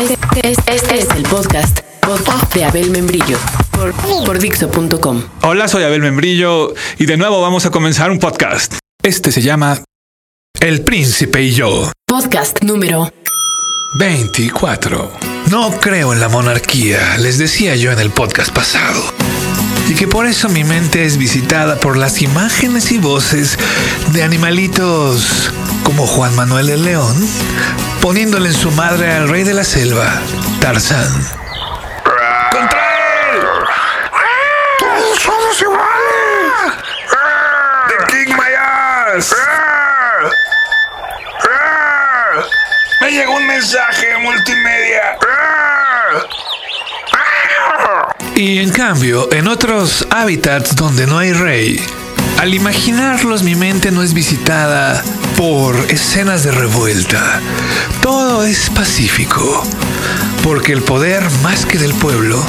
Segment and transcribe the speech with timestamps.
[0.00, 0.16] Este,
[0.50, 3.38] este- este es el podcast, podcast de Abel Membrillo
[3.70, 3.92] por,
[4.24, 5.22] por Dixo.com.
[5.42, 8.74] Hola, soy Abel Membrillo y de nuevo vamos a comenzar un podcast.
[9.02, 9.82] Este se llama
[10.60, 11.90] El Príncipe y yo.
[12.06, 13.12] Podcast número
[13.98, 15.12] 24.
[15.50, 19.02] No creo en la monarquía, les decía yo en el podcast pasado.
[19.88, 23.56] Y que por eso mi mente es visitada por las imágenes y voces
[24.12, 25.50] de animalitos
[25.84, 27.14] como Juan Manuel el León,
[28.00, 30.20] poniéndole en su madre al rey de la selva,
[30.60, 31.08] Tarzán.
[32.50, 32.80] ¡Contra
[33.32, 33.40] él!
[34.78, 36.74] ¡Todos somos iguales!
[37.88, 38.54] ¡The King my
[39.16, 39.34] ass!
[43.00, 45.18] Me llegó un mensaje multimedia.
[48.34, 51.80] Y en cambio, en otros hábitats donde no hay rey,
[52.38, 55.02] al imaginarlos mi mente no es visitada
[55.36, 57.40] por escenas de revuelta.
[58.00, 59.62] Todo es pacífico,
[60.42, 62.42] porque el poder más que del pueblo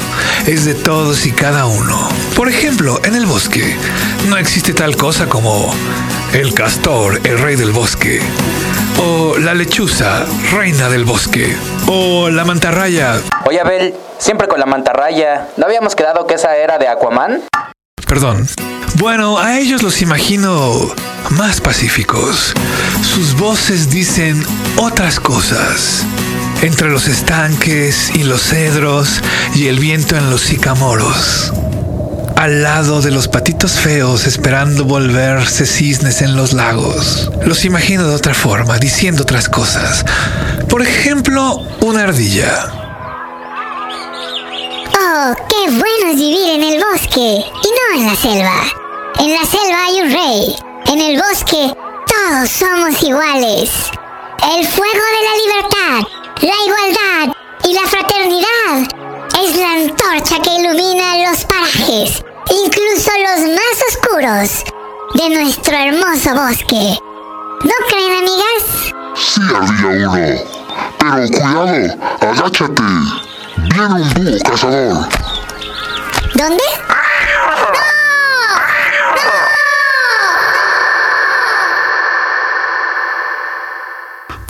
[0.46, 2.08] es de todos y cada uno.
[2.34, 3.76] Por ejemplo, en el bosque
[4.28, 5.72] no existe tal cosa como
[6.32, 8.20] el castor, el rey del bosque,
[9.02, 11.54] o la lechuza, reina del bosque,
[11.86, 15.48] o la mantarraya, Oye, Abel, siempre con la mantarraya.
[15.56, 17.44] ¿No habíamos quedado que esa era de Aquaman?
[18.08, 18.48] Perdón.
[18.94, 20.94] Bueno, a ellos los imagino
[21.30, 22.54] más pacíficos.
[23.02, 24.42] Sus voces dicen
[24.76, 26.06] otras cosas.
[26.62, 29.20] Entre los estanques y los cedros
[29.54, 31.52] y el viento en los sicamoros.
[32.34, 37.30] Al lado de los patitos feos esperando volverse cisnes en los lagos.
[37.44, 40.04] Los imagino de otra forma, diciendo otras cosas.
[40.68, 42.72] Por ejemplo, una ardilla.
[44.98, 47.44] Oh, qué bueno vivir en el bosque
[47.94, 48.62] en la selva.
[49.18, 50.56] En la selva hay un rey.
[50.86, 51.74] En el bosque
[52.06, 53.70] todos somos iguales.
[54.56, 56.08] El fuego de la libertad,
[56.42, 58.88] la igualdad y la fraternidad
[59.42, 62.22] es la antorcha que ilumina los parajes,
[62.64, 64.64] incluso los más oscuros
[65.14, 66.98] de nuestro hermoso bosque.
[67.64, 68.94] ¿No creen, amigas?
[69.16, 70.58] Sí, ardilla uno.
[70.98, 72.82] Pero cuidado, agáchate.
[73.56, 75.08] Viene un búho cazador.
[76.34, 76.64] ¿Dónde?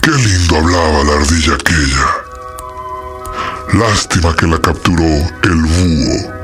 [0.01, 0.11] Qué
[0.87, 2.07] la ardilla aquella.
[3.73, 6.39] Lástima que la capturó el búho.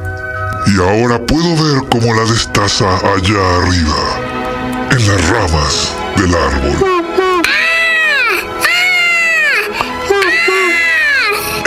[0.67, 6.77] Y ahora puedo ver cómo la destaza allá arriba, en las ramas del árbol.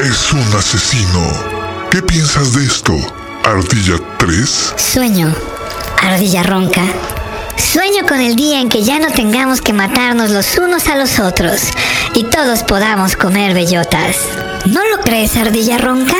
[0.03, 1.33] Es un asesino.
[1.91, 2.95] ¿Qué piensas de esto,
[3.45, 4.75] Ardilla 3?
[4.77, 5.35] Sueño,
[6.03, 6.85] ardilla ronca.
[7.73, 11.19] Sueño con el día en que ya no tengamos que matarnos los unos a los
[11.19, 11.65] otros
[12.15, 14.17] y todos podamos comer bellotas.
[14.65, 16.17] ¿No lo crees, ardilla ronca?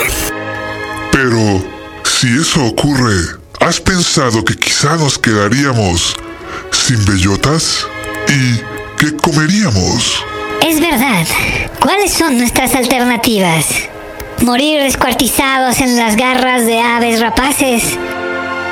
[1.11, 1.65] Pero,
[2.05, 6.15] si eso ocurre, ¿has pensado que quizá nos quedaríamos
[6.71, 7.87] sin bellotas?
[8.29, 8.59] ¿Y
[8.99, 10.23] qué comeríamos?
[10.61, 11.27] Es verdad.
[11.81, 13.65] ¿Cuáles son nuestras alternativas?
[14.43, 17.85] ¿Morir descuartizados en las garras de aves rapaces?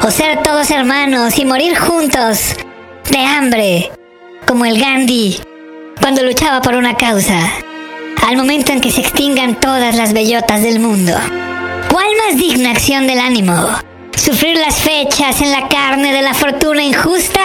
[0.03, 2.55] ¿O ser todos hermanos y morir juntos
[3.11, 3.91] de hambre,
[4.47, 5.39] como el Gandhi
[6.01, 7.39] cuando luchaba por una causa,
[8.27, 11.13] al momento en que se extingan todas las bellotas del mundo?
[11.91, 13.55] ¿Cuál más digna acción del ánimo?
[14.17, 17.41] ¿Sufrir las fechas en la carne de la fortuna injusta?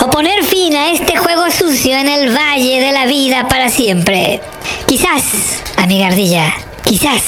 [0.00, 4.40] ¿O poner fin a este juego sucio en el valle de la vida para siempre?
[4.86, 6.54] Quizás, amiga ardilla,
[6.84, 7.22] quizás.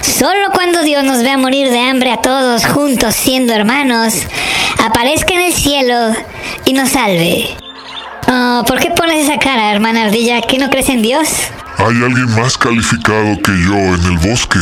[0.00, 4.14] Solo cuando Dios nos vea morir de hambre a todos juntos siendo hermanos,
[4.84, 6.14] aparezca en el cielo
[6.64, 7.56] y nos salve.
[8.28, 10.40] Oh, ¿Por qué pones esa cara, hermana ardilla?
[10.42, 11.28] ¿Que no crees en Dios?
[11.78, 14.58] ¿Hay alguien más calificado que yo en el bosque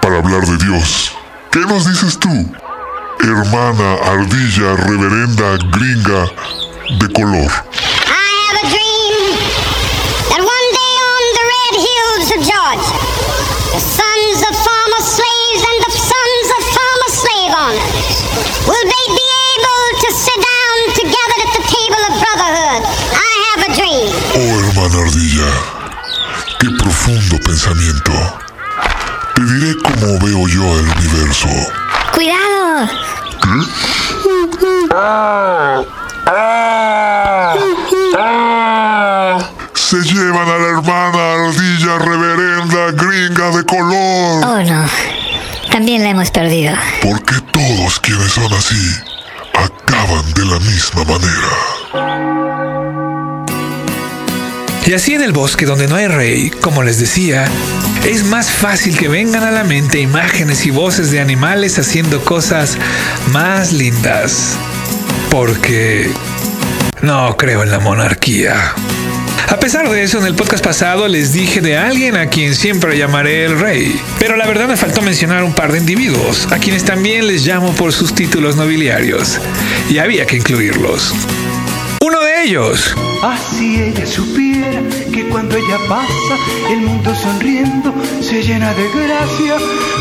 [0.00, 1.12] para hablar de Dios?
[1.50, 2.28] ¿Qué nos dices tú?
[3.20, 6.30] Hermana ardilla reverenda gringa
[7.00, 7.50] de color.
[13.74, 14.73] The sons of
[26.60, 28.12] qué profundo pensamiento.
[29.34, 31.48] Te diré cómo veo yo el universo.
[32.14, 32.88] ¡Cuidado!
[39.74, 44.44] Se llevan a la hermana ardilla reverenda gringa de color.
[44.44, 44.88] Oh no,
[45.70, 46.76] también la hemos perdido.
[47.02, 48.94] Porque todos quienes son así
[49.52, 52.73] acaban de la misma manera.
[54.86, 57.46] Y así en el bosque donde no hay rey, como les decía,
[58.04, 62.76] es más fácil que vengan a la mente imágenes y voces de animales haciendo cosas
[63.32, 64.56] más lindas.
[65.30, 66.10] Porque
[67.00, 68.74] no creo en la monarquía.
[69.48, 72.98] A pesar de eso, en el podcast pasado les dije de alguien a quien siempre
[72.98, 73.98] llamaré el rey.
[74.18, 77.72] Pero la verdad me faltó mencionar un par de individuos, a quienes también les llamo
[77.74, 79.40] por sus títulos nobiliarios.
[79.88, 81.14] Y había que incluirlos.
[82.44, 82.94] Ellos.
[83.22, 86.36] Así ella supiera que cuando ella pasa,
[86.70, 89.56] el mundo sonriendo se llena de gracia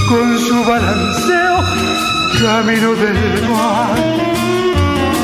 [0.10, 1.64] con su balanceo,
[2.42, 3.96] camino del mar.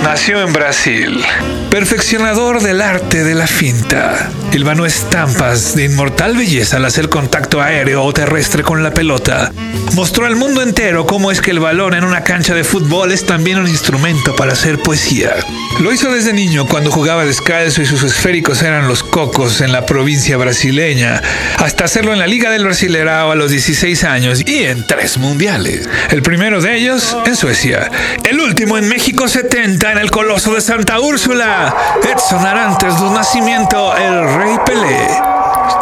[0.02, 1.22] Nació en Brasil,
[1.70, 4.32] perfeccionador del arte de la finta.
[4.52, 9.52] Hilvanó estampas de inmortal belleza al hacer contacto aéreo o terrestre con la pelota.
[9.94, 13.26] Mostró al mundo entero cómo es que el balón en una cancha de fútbol es
[13.26, 15.36] también un instrumento para hacer poesía.
[15.80, 19.86] Lo hizo desde niño cuando jugaba descalzo y sus esféricos eran los cocos en la
[19.86, 21.22] provincia brasileña,
[21.58, 25.88] hasta hacerlo en la Liga del Brasilerao a los 16 años y en tres mundiales.
[26.10, 27.90] El primero de ellos en Suecia,
[28.30, 31.59] el último en México 70 en el Coloso de Santa Úrsula.
[32.04, 35.08] Edson Arantes de nacimiento, el Rey Pelé.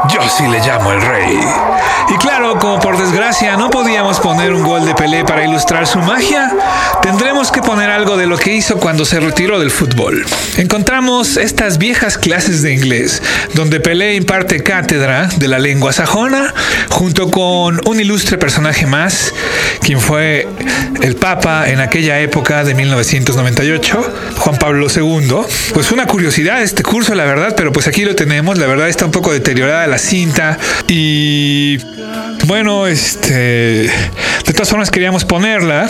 [0.09, 1.39] Yo sí le llamo el rey.
[2.09, 5.99] Y claro, como por desgracia no podíamos poner un gol de Pelé para ilustrar su
[5.99, 6.51] magia,
[7.01, 10.25] tendremos que poner algo de lo que hizo cuando se retiró del fútbol.
[10.57, 13.21] Encontramos estas viejas clases de inglés,
[13.53, 16.53] donde Pelé imparte cátedra de la lengua sajona,
[16.89, 19.33] junto con un ilustre personaje más,
[19.81, 20.47] quien fue
[21.01, 25.35] el Papa en aquella época de 1998, Juan Pablo II.
[25.73, 29.05] Pues una curiosidad este curso, la verdad, pero pues aquí lo tenemos, la verdad está
[29.05, 30.57] un poco deteriorada la cinta
[30.87, 31.77] y
[32.45, 35.89] bueno, este de todas formas queríamos ponerla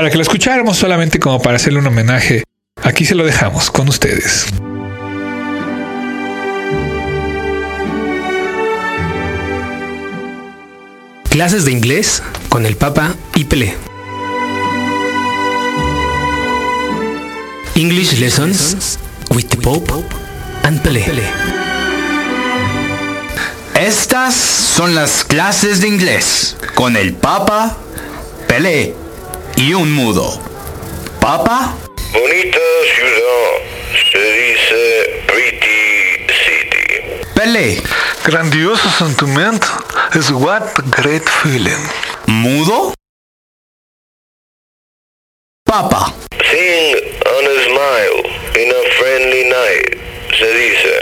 [0.00, 2.42] para que la escucháramos solamente como para hacerle un homenaje.
[2.82, 4.46] Aquí se lo dejamos con ustedes.
[11.28, 13.74] Clases de inglés con el Papa y Pelé.
[17.74, 18.98] English lessons
[19.28, 19.92] with the Pope
[20.62, 21.04] and Pelé.
[23.78, 27.76] Estas son las clases de inglés con el Papa,
[28.48, 28.94] Pelé
[29.60, 30.40] y un mudo.
[31.20, 31.74] Papa,
[32.12, 32.58] Bonita
[32.94, 33.50] ciudad,
[34.10, 37.24] se dice Pretty City.
[37.34, 37.82] Pelé,
[38.24, 39.66] Grandioso sentimiento
[40.14, 41.82] es what a great feeling.
[42.26, 42.94] mudo.
[45.64, 46.12] Papa,
[46.50, 46.96] Sing
[47.26, 48.20] on a smile
[48.56, 49.98] in a friendly night,
[50.38, 50.94] se dice.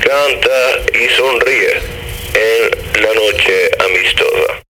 [0.00, 0.58] Canta
[0.94, 1.72] y sonríe
[2.34, 4.62] en la noche amistosa.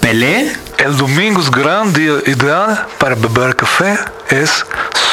[0.00, 0.52] Pelé,
[0.86, 3.98] El domingo es gran día ideal para beber café.
[4.30, 4.64] Es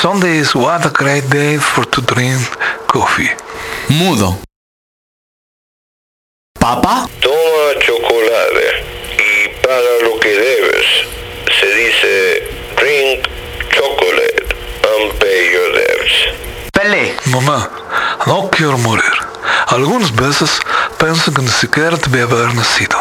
[0.01, 2.39] Sunday is what a great day for to drink
[2.85, 3.31] coffee.
[3.89, 4.37] mudo.
[6.59, 8.85] Papa, Toma chocolate
[9.17, 10.85] y paga lo que debes.
[11.59, 12.43] Se dice
[12.75, 13.27] drink
[13.71, 14.55] chocolate
[14.91, 16.71] and pay your debts.
[16.71, 17.67] Pelé, Mamá,
[18.27, 19.11] no quiero morir.
[19.69, 20.51] Algunas veces
[20.99, 22.95] pienso que ni siquiera debía haber nacido.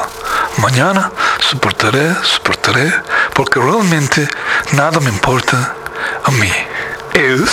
[0.56, 1.12] Mañana
[1.52, 2.90] soportaré, soportaré,
[3.34, 4.26] porque realmente
[4.72, 5.74] nada me importa
[6.24, 6.50] a mí.
[7.12, 7.50] Es,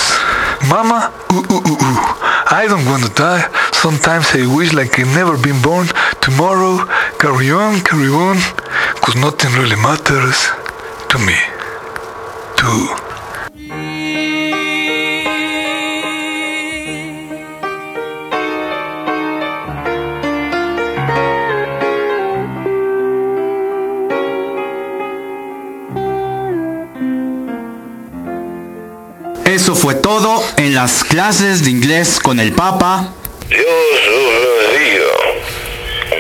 [0.70, 2.16] Mama, uh, uh, uh, uh.
[2.52, 3.46] I don't want to die.
[3.74, 5.88] Sometimes I wish like I never been born.
[6.22, 6.88] Tomorrow,
[7.20, 8.38] carry on, carry on,
[9.02, 10.48] cause nothing really matters
[11.10, 11.36] to me.
[12.58, 13.19] To
[30.58, 33.14] en las clases de inglés con el Papa.
[33.50, 33.62] Dios
[34.12, 34.24] los
[34.72, 35.12] bendiga.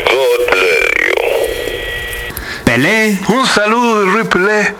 [0.06, 2.64] God bless you.
[2.66, 4.76] Pelé Un saludo de Rey Pelé.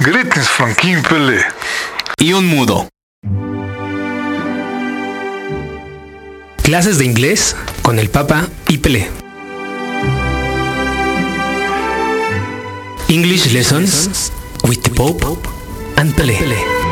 [0.00, 1.44] Greetings from King Pelé.
[2.18, 2.88] y un mudo.
[6.62, 9.10] Clases de inglés con el Papa y Pelé.
[13.08, 14.32] English lessons
[14.64, 15.24] with the Pope
[15.96, 16.83] and Pelé.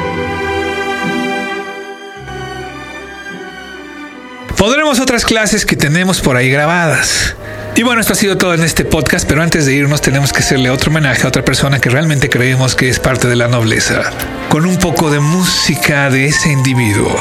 [4.62, 7.34] Pondremos otras clases que tenemos por ahí grabadas.
[7.74, 10.38] Y bueno, esto ha sido todo en este podcast, pero antes de irnos tenemos que
[10.38, 14.12] hacerle otro homenaje a otra persona que realmente creemos que es parte de la nobleza,
[14.48, 17.12] con un poco de música de ese individuo,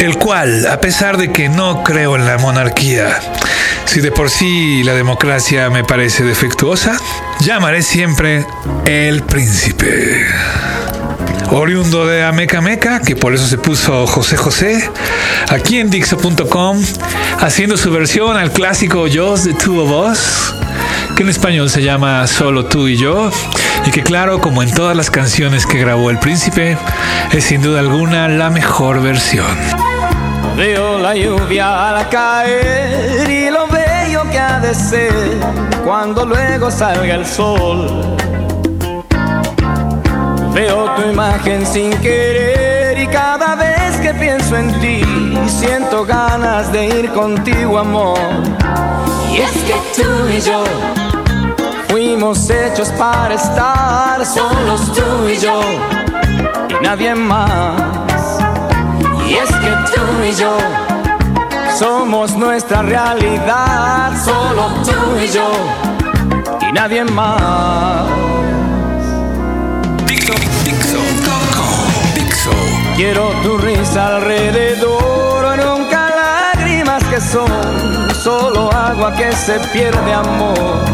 [0.00, 3.20] el cual, a pesar de que no creo en la monarquía,
[3.84, 6.98] si de por sí la democracia me parece defectuosa,
[7.38, 8.44] llamaré siempre
[8.84, 10.26] el príncipe.
[11.50, 14.90] Oriundo de Ameca Meca, que por eso se puso José José,
[15.48, 16.80] aquí en Dixo.com,
[17.40, 20.54] haciendo su versión al clásico Just the Two of Us,
[21.16, 23.30] que en español se llama Solo tú y yo,
[23.86, 26.76] y que claro, como en todas las canciones que grabó el príncipe,
[27.32, 29.46] es sin duda alguna la mejor versión.
[30.56, 35.12] Veo la lluvia al caer y lo bello que ha de ser
[35.84, 38.16] cuando luego salga el sol.
[40.58, 45.02] Veo tu imagen sin querer y cada vez que pienso en ti
[45.46, 48.18] siento ganas de ir contigo, amor.
[49.30, 50.64] Y es que tú y yo
[51.88, 55.60] fuimos hechos para estar solos tú y yo
[56.68, 58.40] y nadie más.
[59.28, 60.58] Y es que tú y yo
[61.78, 65.48] somos nuestra realidad, solo tú y yo
[66.68, 68.57] y nadie más.
[72.98, 80.84] Quiero tu risa alrededor, nunca lágrimas que son, solo agua que se pierde amor.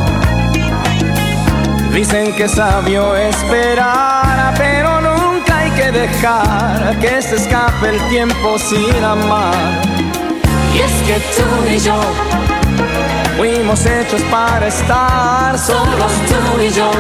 [1.94, 9.02] Dicen que sabio esperar, pero nunca hay que dejar que se escape el tiempo sin
[9.02, 9.54] amar.
[10.74, 11.98] Y es que tú y yo
[13.38, 16.90] fuimos hechos para estar solos tú y yo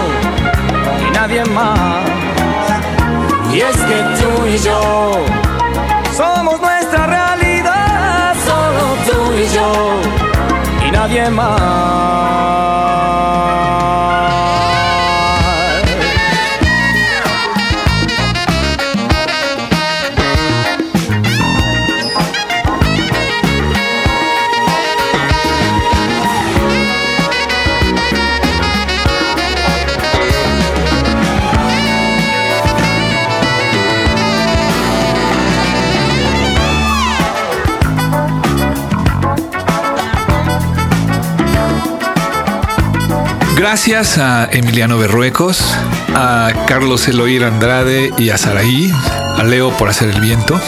[43.66, 45.74] Gracias a Emiliano Berruecos,
[46.14, 48.92] a Carlos Eloir Andrade y a Saraí,
[49.38, 50.60] a Leo por hacer el viento,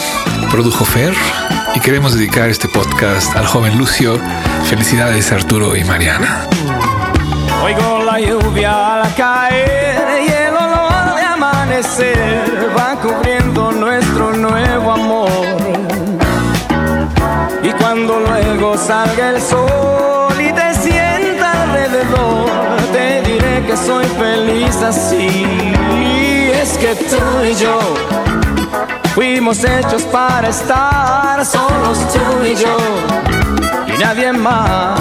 [0.49, 1.13] produjo Fer
[1.75, 4.19] y queremos dedicar este podcast al joven Lucio.
[4.67, 6.47] Felicidades Arturo y Mariana.
[7.63, 15.29] Oigo la lluvia al caer y el olor de amanecer va cubriendo nuestro nuevo amor.
[17.61, 20.16] Y cuando luego salga el sol
[23.67, 25.45] que soy feliz así.
[25.99, 27.79] Y es que tú y yo
[29.13, 32.77] fuimos hechos para estar solos tú y yo
[33.93, 34.99] y nadie más.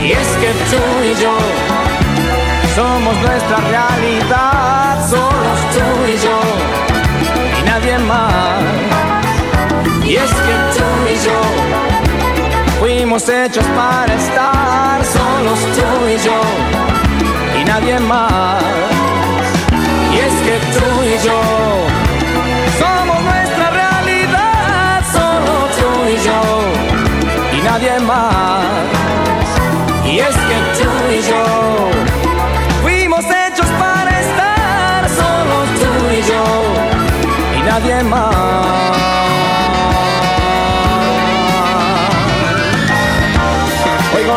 [0.00, 1.36] Y es que tú y yo
[2.76, 6.38] somos nuestra realidad, solos tú y yo
[7.58, 8.62] y nadie más.
[10.04, 11.61] Y es que tú y yo
[12.96, 18.91] fuimos hechos para estar solos tú y yo y nadie más.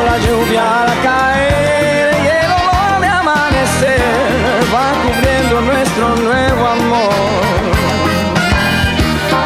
[0.03, 4.01] La lluvia al caer y el olor de amanecer
[4.73, 7.13] va cubriendo nuestro nuevo amor.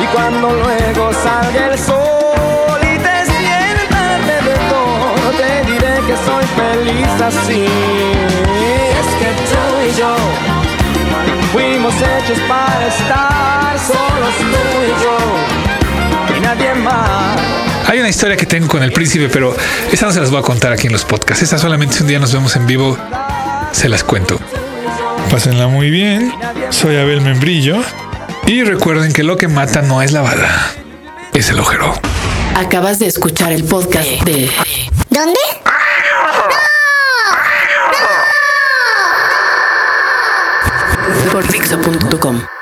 [0.01, 7.21] Y cuando luego salga el sol y te sienta alrededor, te diré que soy feliz
[7.29, 7.65] así.
[8.99, 10.15] Es que tú y yo
[11.53, 17.38] fuimos hechos para estar solos tú y yo y nadie más.
[18.09, 19.55] Una historia que tengo con el príncipe, pero
[19.91, 21.43] esa no se las voy a contar aquí en los podcasts.
[21.43, 22.97] Esa solamente si un día nos vemos en vivo,
[23.71, 24.39] se las cuento.
[25.29, 26.33] Pásenla muy bien.
[26.71, 27.77] Soy Abel Membrillo.
[28.47, 30.71] Y recuerden que lo que mata no es la bala,
[31.35, 31.93] es el ojero.
[32.55, 34.49] Acabas de escuchar el podcast de
[35.11, 35.39] ¿Dónde?
[41.31, 42.58] por Dixo.com.